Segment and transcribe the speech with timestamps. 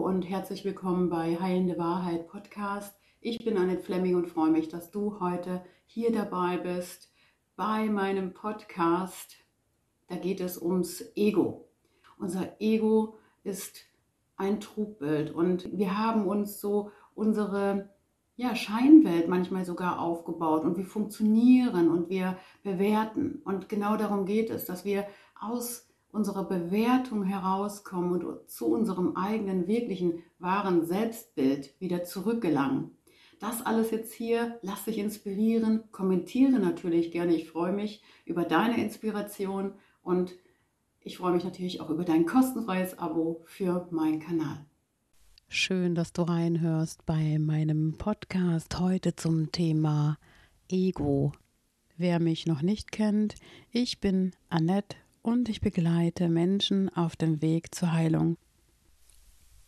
[0.00, 2.98] und herzlich willkommen bei Heilende Wahrheit Podcast.
[3.20, 7.12] Ich bin Annette Fleming und freue mich, dass du heute hier dabei bist
[7.54, 9.36] bei meinem Podcast.
[10.08, 11.68] Da geht es ums Ego.
[12.16, 13.80] Unser Ego ist
[14.36, 17.90] ein Trugbild und wir haben uns so unsere
[18.36, 23.42] ja, Scheinwelt manchmal sogar aufgebaut und wir funktionieren und wir bewerten.
[23.44, 25.06] Und genau darum geht es, dass wir
[25.38, 32.90] aus unserer Bewertung herauskommen und zu unserem eigenen wirklichen wahren Selbstbild wieder zurückgelangen.
[33.38, 37.34] Das alles jetzt hier, lass dich inspirieren, kommentiere natürlich gerne.
[37.34, 40.32] Ich freue mich über deine Inspiration und
[41.00, 44.66] ich freue mich natürlich auch über dein kostenfreies Abo für meinen Kanal.
[45.48, 50.18] Schön, dass du reinhörst bei meinem Podcast heute zum Thema
[50.68, 51.32] Ego.
[51.96, 53.34] Wer mich noch nicht kennt,
[53.72, 58.36] ich bin Annette und ich begleite Menschen auf dem Weg zur Heilung.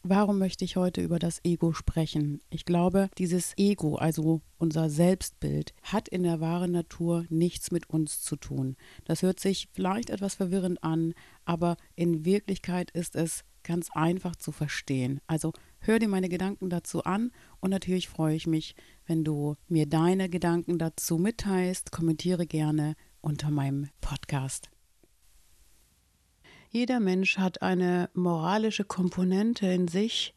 [0.04, 2.40] Warum möchte ich heute über das Ego sprechen?
[2.50, 8.20] Ich glaube, dieses Ego, also unser Selbstbild, hat in der wahren Natur nichts mit uns
[8.20, 8.76] zu tun.
[9.04, 11.14] Das hört sich vielleicht etwas verwirrend an,
[11.44, 15.20] aber in Wirklichkeit ist es ganz einfach zu verstehen.
[15.28, 17.30] Also hör dir meine Gedanken dazu an
[17.60, 18.74] und natürlich freue ich mich,
[19.06, 21.92] wenn du mir deine Gedanken dazu mitteilst.
[21.92, 24.71] Kommentiere gerne unter meinem Podcast.
[26.74, 30.34] Jeder Mensch hat eine moralische Komponente in sich,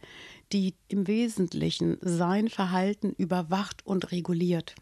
[0.52, 4.76] die im Wesentlichen sein Verhalten überwacht und reguliert.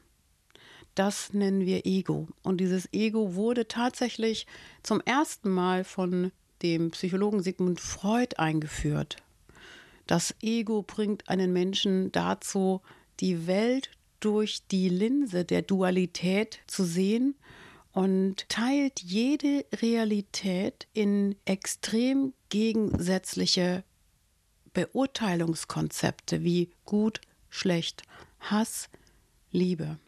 [0.95, 2.27] Das nennen wir Ego.
[2.41, 4.47] Und dieses Ego wurde tatsächlich
[4.81, 6.31] zum ersten Mal von
[6.63, 9.17] dem Psychologen Sigmund Freud eingeführt.
[10.07, 12.81] Das Ego bringt einen Menschen dazu,
[13.19, 17.35] die Welt durch die Linse der Dualität zu sehen
[17.93, 23.83] und teilt jede Realität in extrem gegensätzliche
[24.73, 28.03] Beurteilungskonzepte wie gut, schlecht,
[28.39, 28.89] Hass,
[29.51, 29.99] Liebe.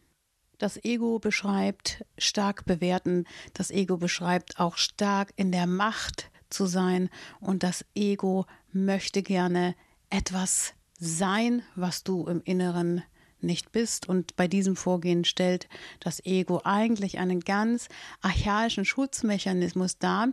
[0.57, 7.09] Das Ego beschreibt stark bewerten, das Ego beschreibt auch stark in der Macht zu sein
[7.39, 9.75] und das Ego möchte gerne
[10.09, 13.03] etwas sein, was du im Inneren
[13.45, 14.09] nicht bist.
[14.09, 15.67] Und bei diesem Vorgehen stellt
[15.99, 17.87] das Ego eigentlich einen ganz
[18.21, 20.29] archaischen Schutzmechanismus dar,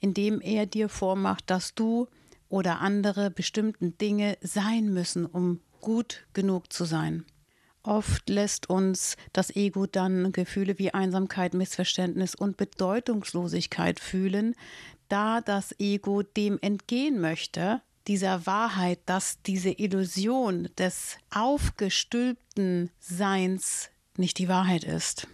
[0.00, 2.08] indem er dir vormacht, dass du
[2.48, 7.24] oder andere bestimmten Dinge sein müssen, um gut genug zu sein.
[7.82, 14.54] Oft lässt uns das Ego dann Gefühle wie Einsamkeit, Missverständnis und Bedeutungslosigkeit fühlen,
[15.08, 24.38] da das Ego dem entgehen möchte, dieser Wahrheit, dass diese Illusion des aufgestülpten Seins nicht
[24.38, 25.28] die Wahrheit ist.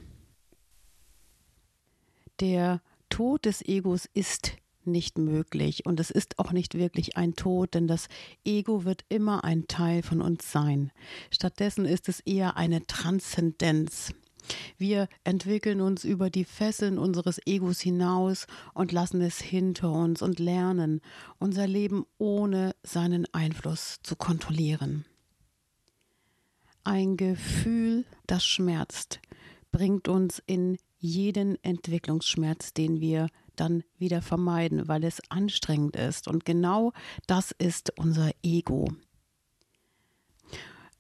[2.41, 4.53] Der Tod des Egos ist
[4.85, 8.09] nicht möglich und es ist auch nicht wirklich ein Tod, denn das
[8.45, 10.93] Ego wird immer ein Teil von uns sein.
[11.31, 14.13] Stattdessen ist es eher eine Transzendenz.
[14.79, 20.39] Wir entwickeln uns über die Fesseln unseres Egos hinaus und lassen es hinter uns und
[20.39, 21.01] lernen,
[21.39, 25.07] unser Leben ohne seinen Einfluss zu kontrollieren.
[26.85, 29.21] Ein Gefühl, das schmerzt,
[29.73, 36.29] bringt uns in jeden Entwicklungsschmerz, den wir dann wieder vermeiden, weil es anstrengend ist.
[36.29, 36.93] Und genau
[37.27, 38.89] das ist unser Ego.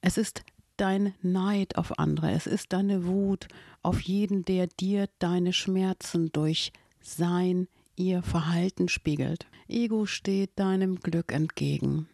[0.00, 0.42] Es ist
[0.76, 3.48] dein Neid auf andere, es ist deine Wut
[3.82, 9.46] auf jeden, der dir deine Schmerzen durch sein, ihr Verhalten spiegelt.
[9.68, 12.08] Ego steht deinem Glück entgegen.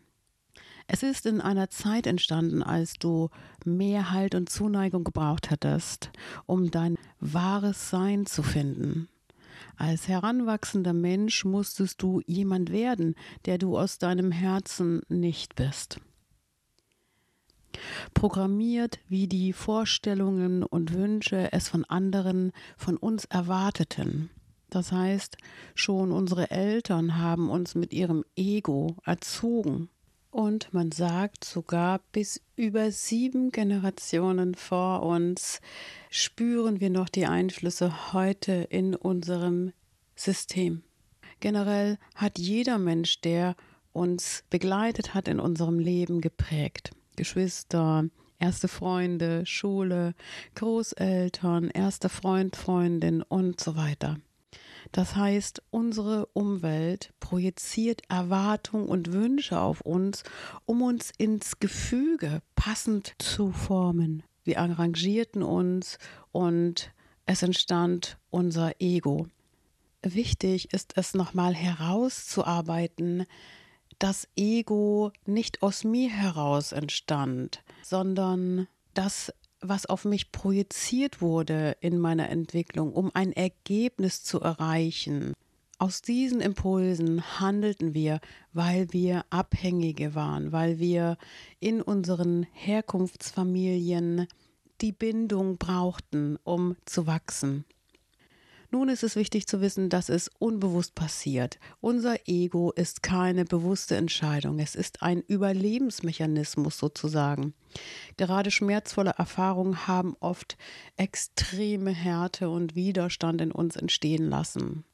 [0.87, 3.31] Es ist in einer Zeit entstanden, als du
[3.65, 6.11] mehr Halt und Zuneigung gebraucht hättest,
[6.47, 9.09] um dein wahres Sein zu finden.
[9.77, 13.15] Als heranwachsender Mensch musstest du jemand werden,
[13.47, 16.01] der du aus deinem Herzen nicht bist
[18.15, 24.31] programmiert, wie die Vorstellungen und Wünsche es von anderen, von uns erwarteten.
[24.71, 25.37] Das heißt,
[25.75, 29.91] schon unsere Eltern haben uns mit ihrem Ego erzogen.
[30.31, 35.61] Und man sagt sogar, bis über sieben Generationen vor uns
[36.09, 39.75] spüren wir noch die Einflüsse heute in unserem
[40.17, 40.83] System.
[41.41, 43.57] Generell hat jeder Mensch, der
[43.93, 46.93] uns begleitet hat in unserem Leben, geprägt.
[47.23, 48.07] Geschwister,
[48.41, 50.15] erste Freunde, Schule,
[50.57, 54.19] Großeltern, erster Freund, Freundin und so weiter.
[54.91, 60.25] Das heißt, unsere Umwelt projiziert Erwartungen und Wünsche auf uns,
[60.67, 64.25] um uns ins Gefüge passend zu formen.
[64.43, 65.99] Wir arrangierten uns
[66.33, 66.93] und
[67.25, 69.29] es entstand unser Ego.
[70.03, 73.27] Wichtig ist es nochmal herauszuarbeiten,
[74.03, 82.01] das Ego nicht aus mir heraus entstand, sondern das, was auf mich projiziert wurde in
[82.01, 85.35] meiner Entwicklung, um ein Ergebnis zu erreichen.
[85.79, 88.21] Aus diesen Impulsen handelten wir,
[88.53, 91.17] weil wir Abhängige waren, weil wir
[91.61, 94.27] in unseren Herkunftsfamilien
[94.81, 97.65] die Bindung brauchten, um zu wachsen.
[98.73, 101.59] Nun ist es wichtig zu wissen, dass es unbewusst passiert.
[101.83, 104.59] Unser Ego ist keine bewusste Entscheidung.
[104.59, 107.53] Es ist ein Überlebensmechanismus sozusagen.
[108.17, 110.57] Gerade schmerzvolle Erfahrungen haben oft
[110.97, 114.85] extreme Härte und Widerstand in uns entstehen lassen.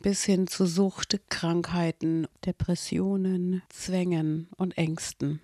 [0.00, 5.40] Bis hin zu Sucht, Krankheiten, Depressionen, Zwängen und Ängsten.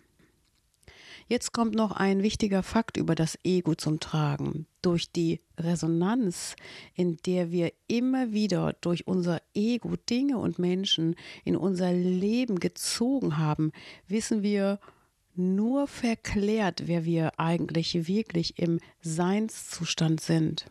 [1.31, 4.67] Jetzt kommt noch ein wichtiger Fakt über das Ego zum Tragen.
[4.82, 6.56] Durch die Resonanz,
[6.97, 13.38] in der wir immer wieder durch unser Ego Dinge und Menschen in unser Leben gezogen
[13.38, 13.71] haben,
[14.09, 14.81] wissen wir
[15.37, 20.67] nur verklärt, wer wir eigentlich wirklich im Seinszustand sind.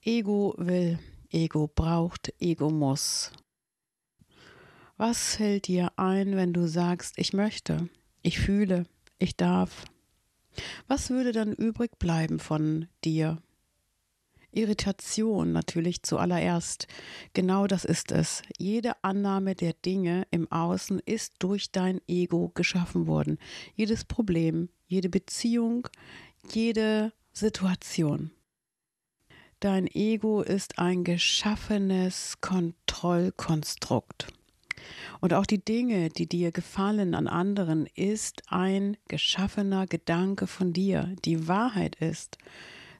[0.00, 0.98] Ego will,
[1.28, 3.30] Ego braucht, Ego muss.
[4.96, 7.90] Was fällt dir ein, wenn du sagst, ich möchte?
[8.26, 8.86] Ich fühle,
[9.20, 9.84] ich darf.
[10.88, 13.40] Was würde dann übrig bleiben von dir?
[14.50, 16.88] Irritation natürlich zuallererst.
[17.34, 18.42] Genau das ist es.
[18.58, 23.38] Jede Annahme der Dinge im Außen ist durch dein Ego geschaffen worden.
[23.76, 25.86] Jedes Problem, jede Beziehung,
[26.50, 28.32] jede Situation.
[29.60, 34.35] Dein Ego ist ein geschaffenes Kontrollkonstrukt.
[35.20, 41.14] Und auch die Dinge, die dir gefallen an anderen, ist ein geschaffener Gedanke von dir.
[41.24, 42.38] Die Wahrheit ist,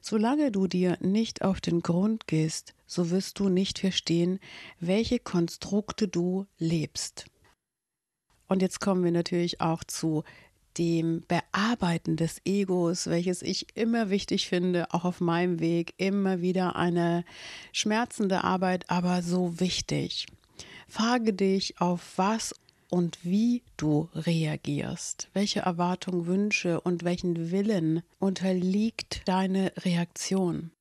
[0.01, 4.39] solange du dir nicht auf den Grund gehst, so wirst du nicht verstehen,
[4.79, 7.25] welche Konstrukte du lebst.
[8.47, 10.23] Und jetzt kommen wir natürlich auch zu
[10.77, 16.75] dem Bearbeiten des Egos, welches ich immer wichtig finde, auch auf meinem Weg, immer wieder
[16.75, 17.25] eine
[17.71, 20.27] schmerzende Arbeit, aber so wichtig.
[20.87, 22.55] Frage dich, auf was
[22.89, 30.71] und wie du reagierst, welche Erwartungen, Wünsche und welchen Willen unterliegt deine Reaktion.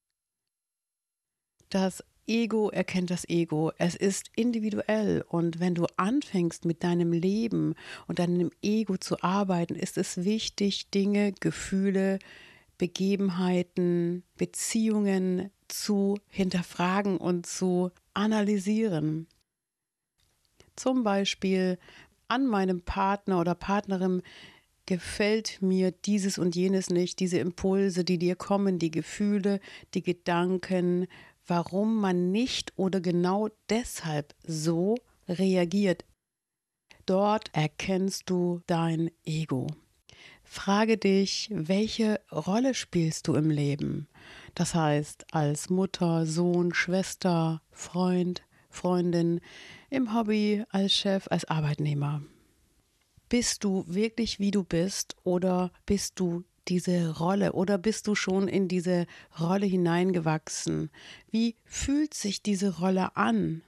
[1.71, 3.73] Das Ego erkennt das Ego.
[3.79, 7.75] Es ist individuell und wenn du anfängst mit deinem Leben
[8.07, 12.19] und deinem Ego zu arbeiten, ist es wichtig, Dinge, Gefühle,
[12.79, 19.27] Begebenheiten, Beziehungen zu hinterfragen und zu analysieren.
[20.77, 21.79] Zum Beispiel
[22.29, 24.23] an meinem Partner oder Partnerin
[24.87, 29.61] gefällt mir dieses und jenes nicht, diese Impulse, die dir kommen, die Gefühle,
[29.95, 31.07] die Gedanken,
[31.47, 34.97] warum man nicht oder genau deshalb so
[35.29, 36.05] reagiert.
[37.05, 39.67] Dort erkennst du dein Ego.
[40.45, 44.09] Frage dich, welche Rolle spielst du im Leben?
[44.55, 48.43] Das heißt, als Mutter, Sohn, Schwester, Freund,
[48.77, 49.41] Freundin,
[49.91, 52.23] im Hobby, als Chef, als Arbeitnehmer.
[53.29, 58.49] Bist du wirklich wie du bist oder bist du diese Rolle oder bist du schon
[58.49, 59.07] in diese
[59.39, 60.91] Rolle hineingewachsen?
[61.31, 63.63] Wie fühlt sich diese Rolle an?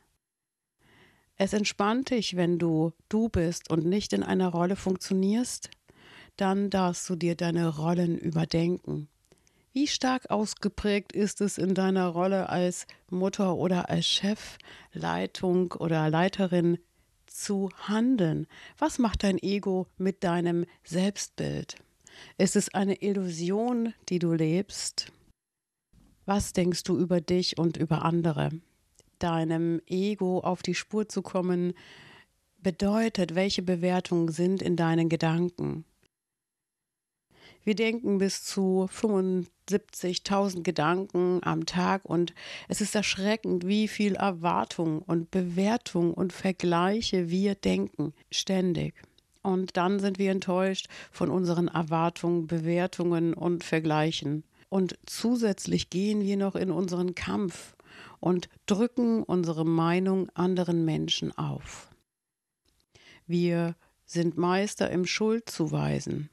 [1.36, 5.70] Es entspannt dich, wenn du du bist und nicht in einer Rolle funktionierst,
[6.36, 9.08] dann darfst du dir deine Rollen überdenken.
[9.72, 14.58] Wie stark ausgeprägt ist es in deiner Rolle als Mutter oder als Chef,
[14.92, 16.78] Leitung oder Leiterin
[17.26, 18.46] zu handeln?
[18.78, 21.76] Was macht dein Ego mit deinem Selbstbild?
[22.38, 25.12] Ist es eine Illusion, die du lebst?
[26.24, 28.50] Was denkst du über dich und über andere?
[29.18, 31.74] Deinem Ego auf die Spur zu kommen,
[32.58, 35.84] bedeutet, welche Bewertungen sind in deinen Gedanken?
[37.64, 42.34] Wir denken bis zu 75.000 Gedanken am Tag und
[42.68, 48.94] es ist erschreckend, wie viel Erwartung und Bewertung und Vergleiche wir denken, ständig.
[49.42, 54.44] Und dann sind wir enttäuscht von unseren Erwartungen, Bewertungen und Vergleichen.
[54.68, 57.74] Und zusätzlich gehen wir noch in unseren Kampf
[58.20, 61.88] und drücken unsere Meinung anderen Menschen auf.
[63.26, 66.30] Wir sind Meister im Schuldzuweisen.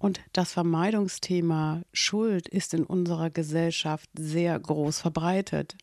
[0.00, 5.76] Und das Vermeidungsthema Schuld ist in unserer Gesellschaft sehr groß verbreitet.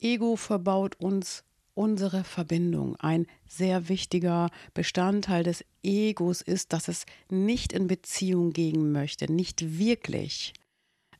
[0.00, 2.96] Ego verbaut uns unsere Verbindung.
[2.96, 9.78] Ein sehr wichtiger Bestandteil des Egos ist, dass es nicht in Beziehung gehen möchte, nicht
[9.78, 10.54] wirklich.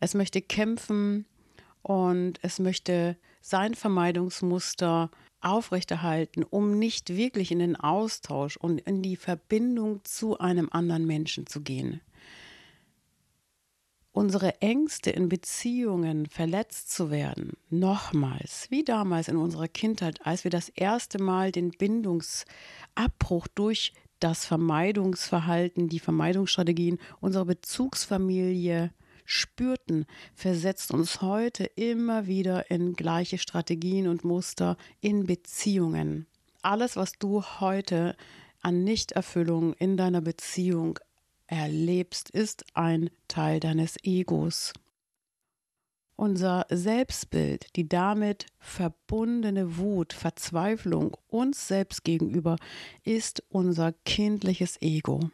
[0.00, 1.26] Es möchte kämpfen
[1.82, 5.10] und es möchte sein Vermeidungsmuster
[5.42, 11.46] aufrechterhalten, um nicht wirklich in den Austausch und in die Verbindung zu einem anderen Menschen
[11.46, 12.00] zu gehen.
[14.16, 20.50] Unsere Ängste in Beziehungen verletzt zu werden, nochmals, wie damals in unserer Kindheit, als wir
[20.50, 28.90] das erste Mal den Bindungsabbruch durch das Vermeidungsverhalten, die Vermeidungsstrategien unserer Bezugsfamilie
[29.26, 36.26] spürten, versetzt uns heute immer wieder in gleiche Strategien und Muster in Beziehungen.
[36.62, 38.16] Alles, was du heute
[38.62, 40.98] an Nichterfüllung in deiner Beziehung
[41.46, 44.72] erlebst, ist ein Teil deines Egos.
[46.16, 52.56] Unser Selbstbild, die damit verbundene Wut, Verzweiflung uns selbst gegenüber,
[53.04, 55.30] ist unser kindliches Ego.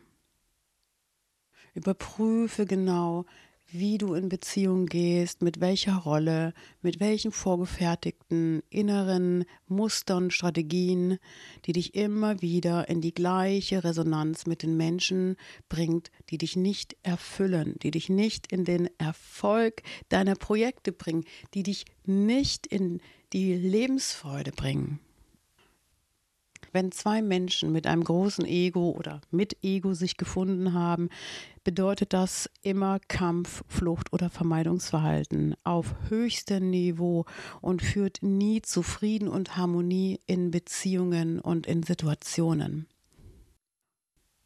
[1.74, 3.26] Überprüfe genau,
[3.72, 6.52] wie du in Beziehung gehst, mit welcher Rolle,
[6.82, 11.18] mit welchen vorgefertigten inneren Mustern, Strategien,
[11.64, 15.36] die dich immer wieder in die gleiche Resonanz mit den Menschen
[15.68, 21.24] bringt, die dich nicht erfüllen, die dich nicht in den Erfolg deiner Projekte bringen,
[21.54, 23.00] die dich nicht in
[23.32, 25.00] die Lebensfreude bringen.
[26.72, 31.10] Wenn zwei Menschen mit einem großen Ego oder mit Ego sich gefunden haben,
[31.64, 37.26] bedeutet das immer Kampf, Flucht oder Vermeidungsverhalten auf höchstem Niveau
[37.60, 42.86] und führt nie zu Frieden und Harmonie in Beziehungen und in Situationen.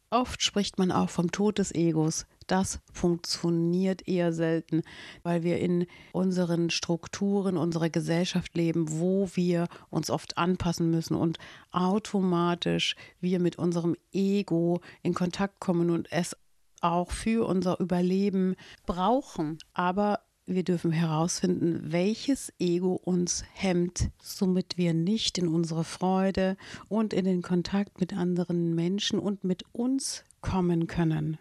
[0.09, 2.25] Oft spricht man auch vom Tod des Egos.
[2.47, 4.81] Das funktioniert eher selten,
[5.21, 11.37] weil wir in unseren Strukturen unserer Gesellschaft leben, wo wir uns oft anpassen müssen und
[11.71, 16.35] automatisch wir mit unserem Ego in Kontakt kommen und es
[16.81, 19.57] auch für unser Überleben brauchen.
[19.73, 26.55] Aber wir dürfen herausfinden, welches Ego uns hemmt, somit wir nicht in unsere Freude
[26.87, 31.37] und in den Kontakt mit anderen Menschen und mit uns kommen können.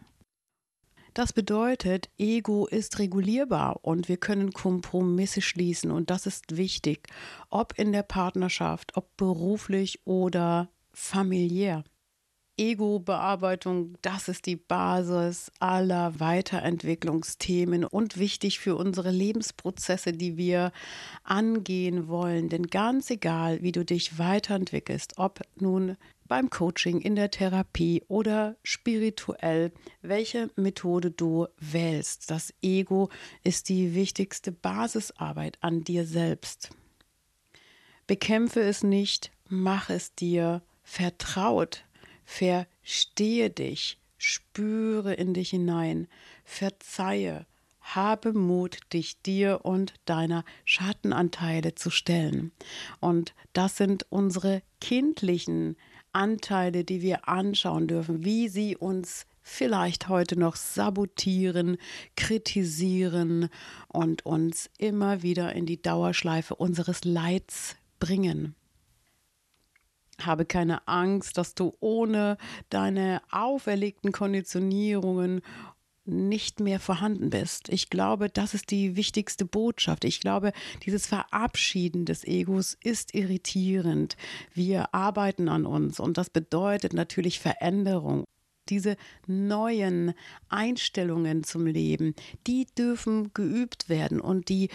[1.17, 7.09] Das bedeutet, Ego ist regulierbar und wir können Kompromisse schließen und das ist wichtig,
[7.49, 11.85] ob in der Partnerschaft, ob beruflich oder familiär.
[12.59, 20.71] Ego-Bearbeitung, das ist die Basis aller Weiterentwicklungsthemen und wichtig für unsere Lebensprozesse, die wir
[21.25, 22.51] angehen wollen.
[22.51, 25.97] Denn ganz egal, wie du dich weiterentwickelst, ob nun
[26.27, 33.11] beim Coaching, in der Therapie oder spirituell, welche Methode du wählst, das Ego
[33.45, 36.71] ist die wichtigste Basisarbeit an dir selbst.
[38.07, 41.87] Bekämpfe es nicht, mach es dir vertraut
[42.27, 46.09] Verstehe dich, spüre in dich hinein,
[46.45, 47.47] verzeihe,
[47.81, 52.51] habe Mut, dich dir und deiner Schattenanteile zu stellen.
[52.99, 55.77] Und das sind unsere kindlichen
[56.17, 61.77] Anteile, die wir anschauen dürfen, wie sie uns vielleicht heute noch sabotieren,
[62.17, 63.51] kritisieren
[63.89, 68.55] und uns immer wieder in die Dauerschleife unseres Leids bringen.
[70.19, 72.39] Habe keine Angst, dass du ohne
[72.71, 75.43] deine auferlegten Konditionierungen
[76.07, 77.69] nicht mehr vorhanden bist.
[77.69, 80.05] Ich glaube, das ist die wichtigste Botschaft.
[80.05, 80.53] Ich glaube,
[80.85, 84.17] dieses Verabschieden des Egos ist irritierend.
[84.55, 88.25] Wir arbeiten an uns und das bedeutet natürlich Veränderung.
[88.69, 88.97] Diese
[89.27, 90.13] neuen
[90.49, 92.15] Einstellungen zum Leben,
[92.47, 94.71] die dürfen geübt werden und die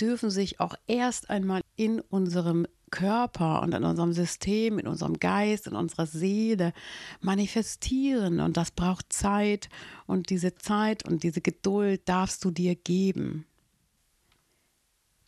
[0.00, 5.66] dürfen sich auch erst einmal in unserem Körper und in unserem System, in unserem Geist,
[5.66, 6.72] in unserer Seele
[7.20, 8.40] manifestieren.
[8.40, 9.68] Und das braucht Zeit.
[10.06, 13.46] Und diese Zeit und diese Geduld darfst du dir geben.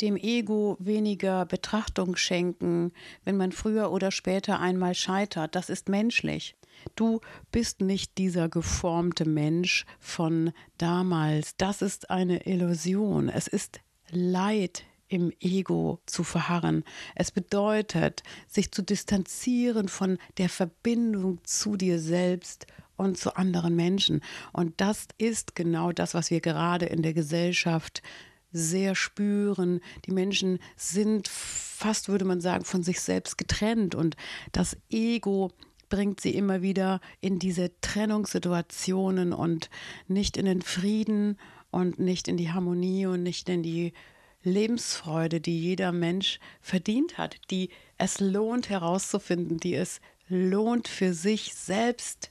[0.00, 2.92] Dem Ego weniger Betrachtung schenken,
[3.24, 6.54] wenn man früher oder später einmal scheitert, das ist menschlich.
[6.94, 11.56] Du bist nicht dieser geformte Mensch von damals.
[11.56, 13.28] Das ist eine Illusion.
[13.28, 16.84] Es ist Leid im Ego zu verharren.
[17.14, 24.20] Es bedeutet, sich zu distanzieren von der Verbindung zu dir selbst und zu anderen Menschen.
[24.52, 28.02] Und das ist genau das, was wir gerade in der Gesellschaft
[28.50, 29.80] sehr spüren.
[30.06, 34.16] Die Menschen sind fast, würde man sagen, von sich selbst getrennt und
[34.52, 35.52] das Ego
[35.88, 39.70] bringt sie immer wieder in diese Trennungssituationen und
[40.06, 41.38] nicht in den Frieden
[41.70, 43.92] und nicht in die Harmonie und nicht in die
[44.42, 51.54] Lebensfreude, die jeder Mensch verdient hat, die es lohnt herauszufinden, die es lohnt für sich
[51.54, 52.30] selbst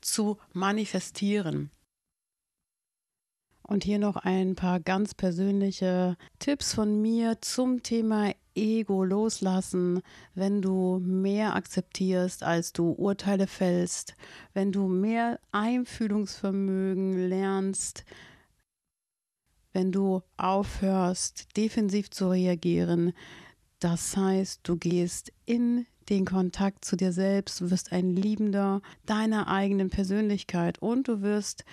[0.00, 1.70] zu manifestieren.
[3.62, 10.02] Und hier noch ein paar ganz persönliche Tipps von mir zum Thema Ego loslassen,
[10.34, 14.14] wenn du mehr akzeptierst, als du Urteile fällst,
[14.54, 18.04] wenn du mehr Einfühlungsvermögen lernst,
[19.76, 23.12] wenn du aufhörst, defensiv zu reagieren.
[23.78, 29.48] Das heißt, du gehst in den Kontakt zu dir selbst, du wirst ein Liebender deiner
[29.48, 31.66] eigenen Persönlichkeit und du wirst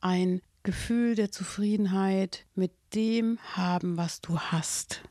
[0.00, 5.02] ein Gefühl der Zufriedenheit mit dem haben, was du hast.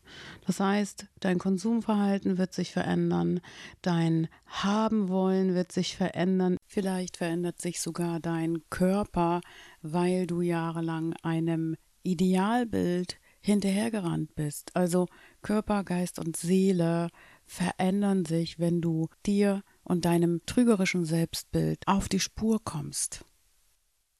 [0.48, 3.42] Das heißt, dein Konsumverhalten wird sich verändern,
[3.84, 9.42] dein Haben wollen wird sich verändern, vielleicht verändert sich sogar dein Körper,
[9.84, 14.76] weil du jahrelang einem Idealbild hinterhergerannt bist.
[14.76, 15.08] Also
[15.42, 17.10] Körper, Geist und Seele
[17.46, 23.26] verändern sich, wenn du dir und deinem trügerischen Selbstbild auf die Spur kommst.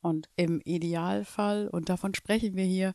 [0.02, 2.94] Und im Idealfall, und davon sprechen wir hier,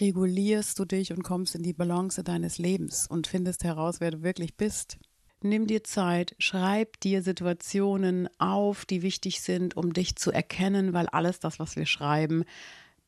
[0.00, 4.22] regulierst du dich und kommst in die Balance deines Lebens und findest heraus, wer du
[4.22, 4.98] wirklich bist.
[5.42, 11.06] Nimm dir Zeit, schreib dir Situationen auf, die wichtig sind, um dich zu erkennen, weil
[11.08, 12.44] alles das, was wir schreiben,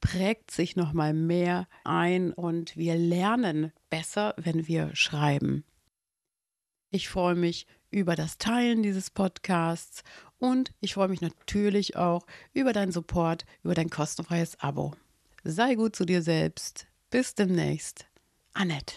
[0.01, 5.65] prägt sich noch mal mehr ein und wir lernen besser, wenn wir schreiben.
[6.91, 10.03] Ich freue mich über das Teilen dieses Podcasts
[10.39, 14.95] und ich freue mich natürlich auch über deinen Support, über dein kostenfreies Abo.
[15.45, 16.87] Sei gut zu dir selbst.
[17.11, 18.07] Bis demnächst.
[18.53, 18.95] Annette.